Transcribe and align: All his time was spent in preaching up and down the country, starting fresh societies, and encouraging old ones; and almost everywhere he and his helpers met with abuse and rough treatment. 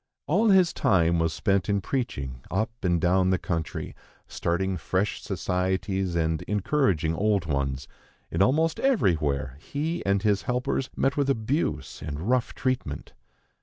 All 0.25 0.49
his 0.49 0.73
time 0.73 1.19
was 1.19 1.31
spent 1.31 1.69
in 1.69 1.79
preaching 1.79 2.41
up 2.49 2.71
and 2.83 2.99
down 2.99 3.29
the 3.29 3.37
country, 3.37 3.93
starting 4.27 4.75
fresh 4.75 5.21
societies, 5.21 6.15
and 6.15 6.41
encouraging 6.47 7.13
old 7.13 7.45
ones; 7.45 7.87
and 8.31 8.41
almost 8.41 8.79
everywhere 8.79 9.57
he 9.59 10.03
and 10.03 10.23
his 10.23 10.41
helpers 10.41 10.89
met 10.95 11.17
with 11.17 11.29
abuse 11.29 12.01
and 12.01 12.19
rough 12.27 12.55
treatment. 12.55 13.13